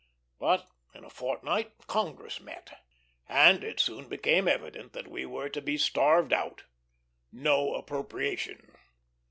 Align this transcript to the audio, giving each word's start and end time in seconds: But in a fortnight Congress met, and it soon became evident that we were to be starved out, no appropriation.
But 0.39 0.67
in 0.95 1.03
a 1.03 1.11
fortnight 1.11 1.73
Congress 1.85 2.39
met, 2.39 2.79
and 3.29 3.63
it 3.63 3.79
soon 3.79 4.09
became 4.09 4.47
evident 4.47 4.93
that 4.93 5.07
we 5.07 5.27
were 5.27 5.49
to 5.49 5.61
be 5.61 5.77
starved 5.77 6.33
out, 6.33 6.63
no 7.31 7.75
appropriation. 7.75 8.75